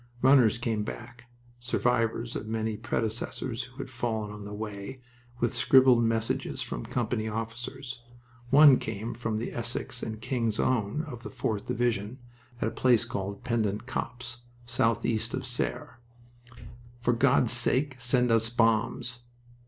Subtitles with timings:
[0.23, 1.25] Runners came back
[1.59, 4.99] survivors of many predecessors who had fallen on the way
[5.39, 8.01] with scribbled messages from company officers.
[8.49, 12.17] One came from the Essex and King's Own of the 4th Division,
[12.59, 15.99] at a place called Pendant Copse, southeast of Serre.
[16.99, 19.19] "For God's sake send us bombs."